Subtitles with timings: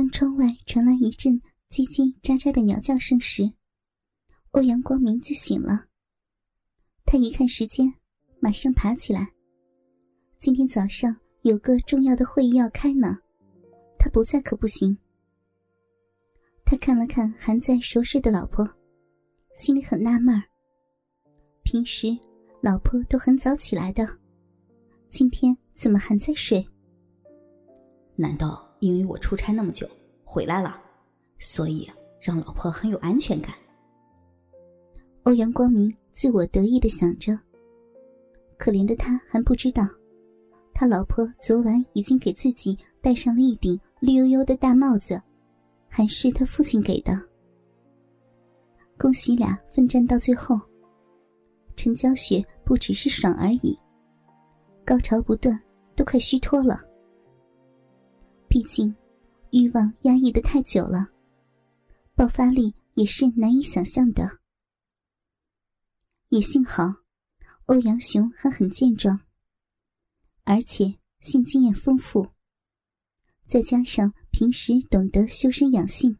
[0.00, 1.38] 当窗外传来一阵
[1.68, 3.52] 叽叽喳喳的鸟叫声时，
[4.52, 5.88] 欧阳光明就醒了。
[7.04, 7.92] 他一看时间，
[8.40, 9.30] 马上爬起来。
[10.38, 13.18] 今天早上有个重要的会议要开呢，
[13.98, 14.96] 他不在可不行。
[16.64, 18.66] 他看了看还在熟睡的老婆，
[19.58, 20.42] 心里很纳闷。
[21.62, 22.16] 平时
[22.62, 24.08] 老婆都很早起来的，
[25.10, 26.66] 今天怎么还在睡？
[28.16, 29.88] 难道因为我出差那么久
[30.24, 30.80] 回来了，
[31.38, 31.88] 所以
[32.20, 33.54] 让老婆很有安全感？
[35.24, 37.38] 欧阳光明自我得意的想着。
[38.58, 39.86] 可怜的他还不知道，
[40.74, 45.20] 他老婆昨晚已经给自己戴上了一顶绿油油的大帽子，
[45.88, 47.18] 还是他父亲给的。
[48.98, 50.58] 恭喜俩奋战到最后，
[51.74, 53.78] 陈娇雪不只是爽而已，
[54.84, 55.58] 高潮不断，
[55.96, 56.80] 都快虚脱了。
[58.60, 58.94] 毕竟，
[59.52, 61.08] 欲望压抑的太久了，
[62.14, 64.38] 爆发力也是难以想象的。
[66.28, 66.82] 也幸好，
[67.64, 69.18] 欧阳雄还很健壮，
[70.44, 72.32] 而且性经验丰富，
[73.46, 76.18] 再加上平时懂得修身养性，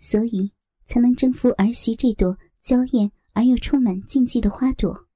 [0.00, 0.50] 所以
[0.86, 5.06] 才能征服儿媳这朵娇艳而又充满禁忌的花朵。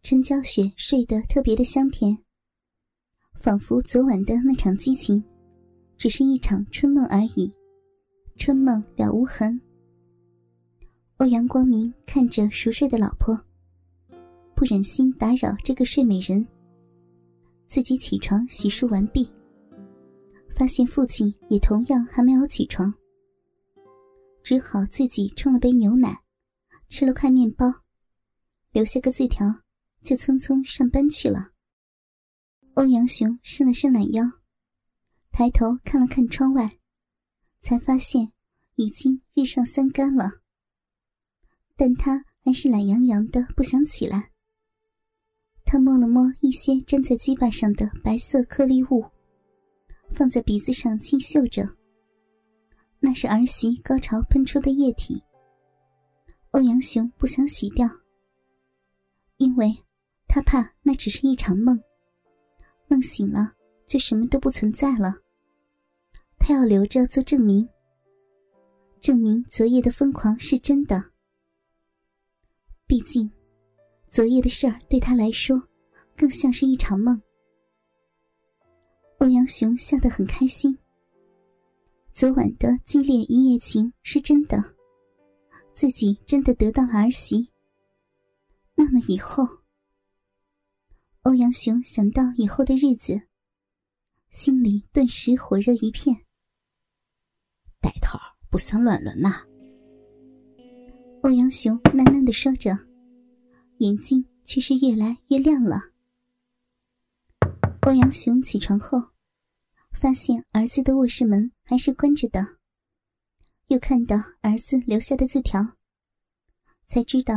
[0.00, 2.24] 陈娇雪睡得特别的香甜，
[3.40, 5.22] 仿佛昨晚的那场激情，
[5.96, 7.52] 只是一场春梦而已，
[8.36, 9.58] 春梦了无痕。
[11.18, 13.38] 欧阳光明看着熟睡的老婆，
[14.54, 16.44] 不忍心打扰这个睡美人。
[17.68, 19.30] 自己起床洗漱完毕，
[20.56, 22.92] 发现父亲也同样还没有起床，
[24.42, 26.18] 只好自己冲了杯牛奶，
[26.88, 27.72] 吃了块面包，
[28.72, 29.46] 留下个字条，
[30.02, 31.50] 就匆匆上班去了。
[32.78, 34.22] 欧阳雄伸了伸懒腰，
[35.32, 36.78] 抬头看了看窗外，
[37.58, 38.32] 才发现
[38.76, 40.30] 已经日上三竿了。
[41.74, 44.30] 但他还是懒洋洋的，不想起来。
[45.64, 49.04] 他摸了摸一些粘在鸡巴上的白色颗粒物，
[50.14, 51.68] 放在鼻子上轻嗅着。
[53.00, 55.20] 那是儿媳高潮喷出的液体。
[56.52, 57.88] 欧阳雄不想洗掉，
[59.36, 59.76] 因为
[60.28, 61.76] 他怕那只是一场梦，
[62.88, 63.52] 梦醒了
[63.86, 65.14] 就什么都不存在了。
[66.38, 67.68] 他要留着做证明，
[69.00, 71.12] 证明昨夜的疯狂是真的。
[72.86, 73.30] 毕竟，
[74.08, 75.62] 昨夜的事儿对他来说，
[76.16, 77.20] 更像是一场梦。
[79.18, 80.78] 欧阳雄笑得很开心。
[82.10, 84.62] 昨晚的激烈一夜情是真的，
[85.74, 87.50] 自己真的得到了儿媳。
[88.74, 89.44] 那么以后，
[91.22, 93.20] 欧阳雄想到以后的日子，
[94.30, 96.16] 心里顿时火热一片。
[97.80, 98.18] 带套
[98.48, 99.44] 不算乱伦呐。
[101.22, 102.70] 欧阳雄喃喃的说着，
[103.78, 105.80] 眼睛却是越来越亮了。
[107.82, 108.98] 欧阳雄起床后，
[109.92, 112.58] 发现儿子的卧室门还是关着的，
[113.66, 115.76] 又看到儿子留下的字条，
[116.86, 117.34] 才知道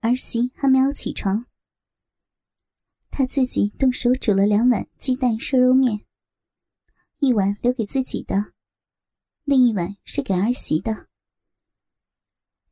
[0.00, 1.46] 儿媳还没有起床。
[3.14, 6.00] 他自己动手煮了两碗鸡蛋瘦肉面，
[7.18, 8.54] 一碗留给自己的，
[9.44, 11.08] 另一碗是给儿媳的。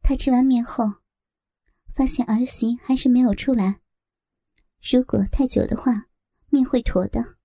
[0.01, 0.85] 他吃完面后，
[1.93, 3.81] 发现儿媳还是没有出来。
[4.91, 6.07] 如果太久的话，
[6.49, 7.37] 面会坨的。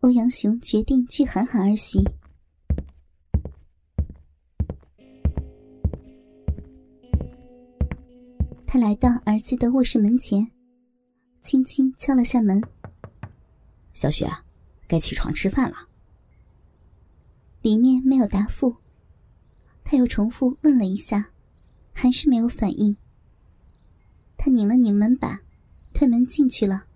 [0.00, 2.04] 欧阳雄决定去喊喊儿媳。
[8.66, 10.46] 他来到儿子的卧室门前，
[11.42, 12.62] 轻轻敲了下门
[13.92, 14.30] ：“小雪，
[14.86, 15.76] 该起床吃饭了。”
[17.62, 18.76] 里面没有答复，
[19.84, 21.30] 他又重复问了一下。
[21.92, 22.96] 还是没有反应。
[24.38, 25.38] 他拧了拧门把，
[25.92, 26.86] 推门进去了。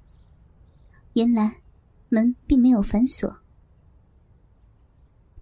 [1.13, 1.61] 原来
[2.09, 3.37] 门并没有反锁。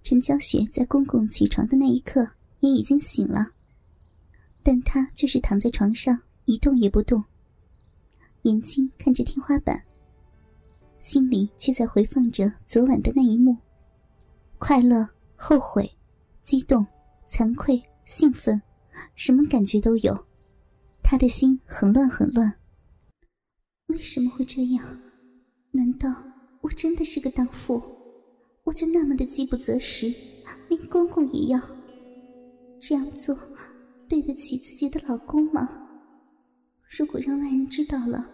[0.02, 2.28] 陈娇雪在公公起床的那一刻
[2.58, 3.52] 也已经醒了，
[4.64, 7.22] 但她就是躺在床上一动也不动，
[8.42, 9.82] 眼睛看着天花板，
[11.00, 13.56] 心里却在回放着昨晚的那一幕：
[14.58, 15.90] 快乐、后悔、
[16.42, 16.86] 激动、
[17.28, 18.60] 惭愧、兴奋。
[19.14, 20.26] 什么感觉都有，
[21.02, 22.52] 他的心很乱很乱。
[23.86, 24.84] 为什么会这样？
[25.70, 26.14] 难道
[26.60, 27.82] 我真的是个荡妇？
[28.64, 30.12] 我就那么的饥不择食，
[30.68, 31.60] 连公公也要？
[32.78, 33.34] 这样做
[34.08, 35.81] 对得起自己的老公吗？
[36.94, 38.30] 如果让外人知道了，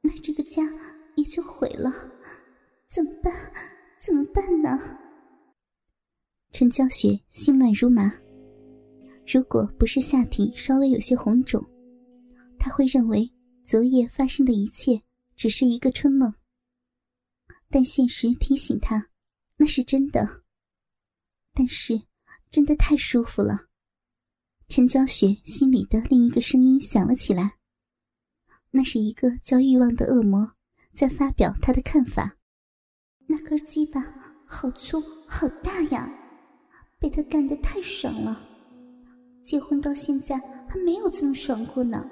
[0.00, 0.60] 那这个家
[1.14, 1.92] 也就毁了。
[2.88, 3.32] 怎么办？
[4.00, 4.76] 怎么办呢？
[6.50, 8.12] 陈娇雪心乱如麻。
[9.24, 11.64] 如果不是下体稍微有些红肿，
[12.58, 13.30] 她会认为
[13.62, 15.00] 昨夜发生的一切
[15.36, 16.34] 只是一个春梦。
[17.70, 19.10] 但现实提醒她，
[19.56, 20.42] 那是真的。
[21.54, 22.02] 但是，
[22.50, 23.66] 真的太舒服了。
[24.68, 27.55] 陈娇雪心里的另一个声音响了起来。
[28.76, 30.52] 那是一个叫欲望的恶魔
[30.92, 32.36] 在发表他的看法。
[33.26, 34.04] 那根鸡巴
[34.44, 36.12] 好粗好大呀，
[36.98, 38.38] 被他干得太爽了。
[39.42, 40.36] 结婚到现在
[40.68, 42.06] 还没有这么爽过呢。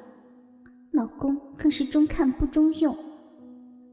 [0.90, 2.96] 老公更是中看不中用。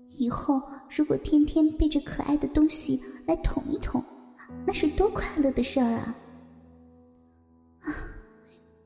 [0.08, 4.02] 以后如果天天背着可爱的东西来捅一捅，
[4.66, 6.16] 那是多快乐的事儿啊！
[7.82, 7.94] 啊，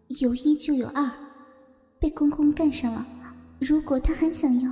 [0.08, 1.08] 有一就有二，
[2.00, 3.06] 被公公干上了。
[3.60, 4.72] 如果他还想要，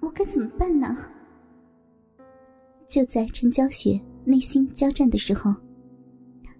[0.00, 0.96] 我该怎么办呢？
[2.88, 5.54] 就在陈娇雪内心交战的时候，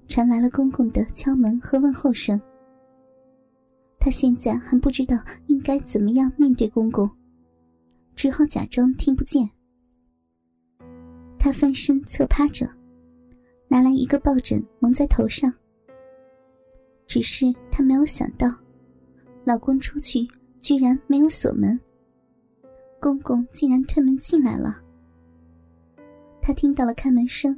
[0.09, 2.41] 传来了公公的敲门和问候声。
[3.99, 5.17] 她现在还不知道
[5.49, 7.11] 应该怎么样面对公公，
[8.15, 9.49] 只好假装听不见。
[11.39, 12.69] 她翻身侧趴着，
[13.69, 15.53] 拿来一个抱枕蒙在头上。
[17.07, 18.49] 只是她没有想到，
[19.45, 20.27] 老公出去。
[20.67, 21.79] 居然没有锁门，
[23.01, 24.83] 公公竟然推门进来了。
[26.43, 27.57] 他听到了开门声，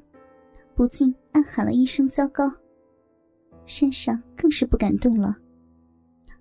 [0.75, 2.45] 不禁暗喊了一声“糟糕”，
[3.65, 5.35] 身上更是不敢动了，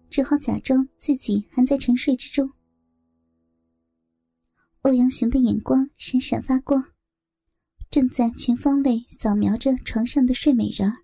[0.09, 2.51] 只好假装自己还在沉睡之中。
[4.81, 6.83] 欧阳雄的眼光闪闪发光，
[7.89, 10.97] 正在全方位扫描着床上的睡美人儿。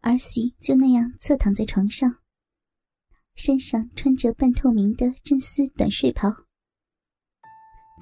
[0.00, 2.21] 儿媳就那样侧躺在床上。
[3.34, 6.28] 身上穿着半透明的真丝短睡袍，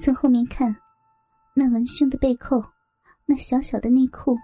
[0.01, 0.75] 从后面看，
[1.55, 2.63] 那文胸的背扣，
[3.27, 4.37] 那小小的内裤，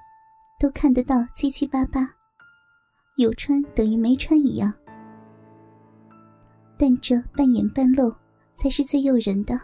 [0.61, 2.09] 都看得到七七八八，
[3.17, 4.73] 有穿等于没穿一样。
[6.79, 8.15] 但这半掩半露
[8.55, 9.61] 才是最诱人的。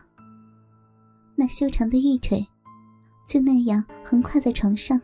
[1.36, 2.46] 那修长的玉腿，
[3.28, 5.00] 就那样横跨在床上，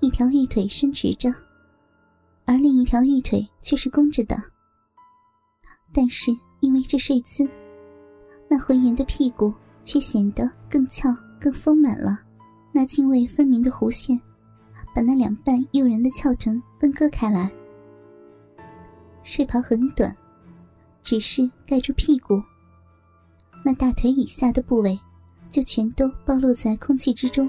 [0.00, 1.32] 一条玉腿伸直着，
[2.46, 4.36] 而另一条玉腿却是弓着的。
[5.92, 6.30] 但是
[6.60, 7.48] 因为这睡姿，
[8.48, 9.52] 那浑圆的屁股
[9.82, 11.08] 却显得更翘、
[11.40, 12.20] 更丰满了。
[12.72, 14.20] 那泾渭分明的弧线，
[14.94, 17.50] 把那两半诱人的翘臀分割开来。
[19.22, 20.14] 睡袍很短，
[21.02, 22.40] 只是盖住屁股，
[23.64, 24.98] 那大腿以下的部位
[25.50, 27.48] 就全都暴露在空气之中，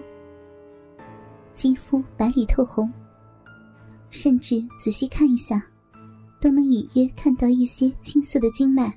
[1.53, 2.91] 肌肤白里透红，
[4.09, 5.63] 甚至仔细看一下。
[6.39, 8.93] 都能隐约看到一些青色的经脉。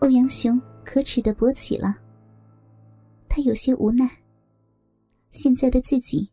[0.00, 1.96] 欧阳雄可耻的勃起了，
[3.28, 4.08] 他有些无奈。
[5.30, 6.30] 现在的自己，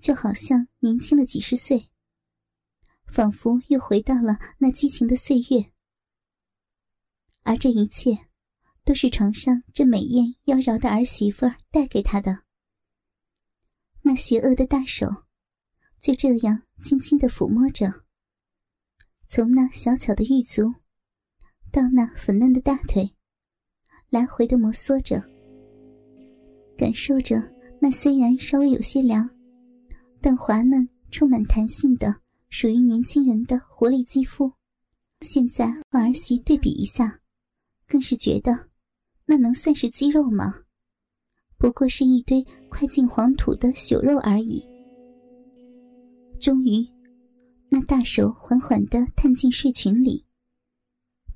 [0.00, 1.88] 就好像年轻了几十岁，
[3.06, 5.72] 仿佛又回到了那激情的岁月。
[7.42, 8.18] 而这一切，
[8.84, 12.42] 都是床上这美艳妖娆的儿媳妇带给他的。
[14.00, 15.06] 那邪恶的大手，
[16.00, 18.02] 就这样轻轻的抚摸着。
[19.34, 20.70] 从那小巧的玉足，
[21.70, 23.10] 到那粉嫩的大腿，
[24.10, 25.24] 来回的摩挲着，
[26.76, 27.42] 感受着
[27.80, 29.26] 那虽然稍微有些凉，
[30.20, 32.14] 但滑嫩、充满弹性的
[32.50, 34.52] 属于年轻人的活力肌肤。
[35.22, 37.18] 现在和儿媳对比一下，
[37.88, 38.68] 更是觉得，
[39.24, 40.56] 那能算是肌肉吗？
[41.56, 44.62] 不过是一堆快进黄土的朽肉而已。
[46.38, 46.86] 终于。
[47.74, 50.26] 那大手缓缓地探进睡裙里，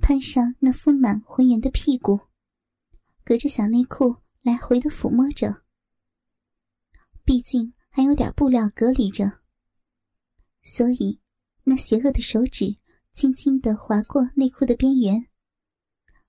[0.03, 2.21] 攀上那丰满浑圆的屁股，
[3.25, 5.63] 隔着小内裤来回的抚摸着。
[7.25, 9.41] 毕竟还有点布料隔离着，
[10.63, 11.19] 所以
[11.65, 12.77] 那邪恶的手指
[13.15, 15.29] 轻轻地划过内裤的边缘，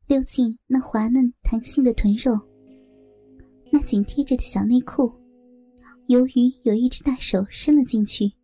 [0.06, 2.32] 溜进那滑嫩弹性的臀肉。
[3.74, 5.14] 那紧贴着的小内裤，
[6.06, 8.37] 由于有一只大手伸了进去。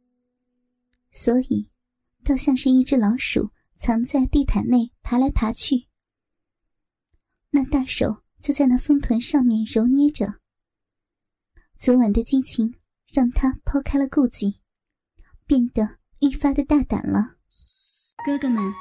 [1.13, 1.69] 所以，
[2.23, 5.87] 倒像是一只老鼠藏在地毯内爬来爬去。
[7.51, 10.39] 那大手就在那丰臀上面揉捏着。
[11.77, 12.73] 昨晚的激情
[13.11, 14.59] 让他抛开了顾忌，
[15.45, 17.35] 变得愈发的大胆了。
[18.25, 18.73] 哥哥们，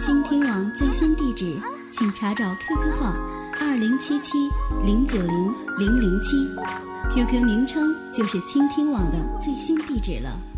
[0.00, 1.58] 倾听网最新地址，
[1.90, 3.12] 请查找 QQ 号
[3.60, 4.36] 二零七七
[4.84, 6.36] 零九零零零七
[7.14, 10.49] ，QQ 名称就是倾听网的最新地址了。